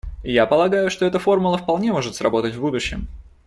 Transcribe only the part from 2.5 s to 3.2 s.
в будущем.